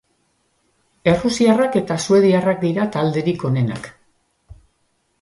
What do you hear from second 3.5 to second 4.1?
onenak.